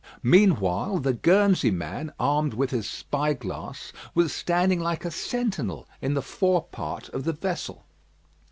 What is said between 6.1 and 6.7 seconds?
the fore